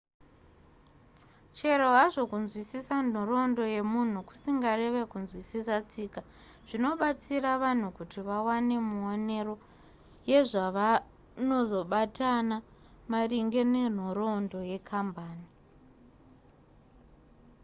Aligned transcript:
chero 1.57 1.87
hazvo 1.97 2.23
kunzwisisa 2.31 2.95
nhoroondo 3.09 3.63
yemunhu 3.75 4.19
kusingareve 4.29 5.01
kunzwisiswa 5.11 5.77
tsika 5.91 6.21
zvinobatsira 6.69 7.51
vanhu 7.63 7.87
kuti 7.97 8.19
vawane 8.27 8.75
muonero 8.89 9.55
yezvavanozobatana 10.29 12.57
maringe 13.11 13.61
nenhoroondo 13.75 14.59
yekambani 14.71 15.47